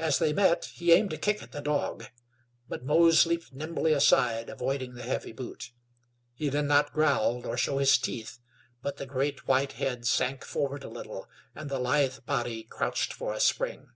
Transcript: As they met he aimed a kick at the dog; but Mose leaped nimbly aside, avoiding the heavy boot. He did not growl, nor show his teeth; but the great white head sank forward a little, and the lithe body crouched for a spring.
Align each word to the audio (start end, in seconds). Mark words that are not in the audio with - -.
As 0.00 0.18
they 0.18 0.32
met 0.32 0.64
he 0.74 0.90
aimed 0.90 1.12
a 1.12 1.16
kick 1.16 1.44
at 1.44 1.52
the 1.52 1.60
dog; 1.60 2.06
but 2.68 2.82
Mose 2.84 3.24
leaped 3.24 3.52
nimbly 3.52 3.92
aside, 3.92 4.48
avoiding 4.50 4.94
the 4.94 5.04
heavy 5.04 5.30
boot. 5.30 5.70
He 6.34 6.50
did 6.50 6.64
not 6.64 6.92
growl, 6.92 7.40
nor 7.40 7.56
show 7.56 7.78
his 7.78 7.96
teeth; 7.96 8.40
but 8.82 8.96
the 8.96 9.06
great 9.06 9.46
white 9.46 9.74
head 9.74 10.08
sank 10.08 10.44
forward 10.44 10.82
a 10.82 10.88
little, 10.88 11.28
and 11.54 11.70
the 11.70 11.78
lithe 11.78 12.18
body 12.26 12.64
crouched 12.64 13.12
for 13.12 13.32
a 13.32 13.38
spring. 13.38 13.90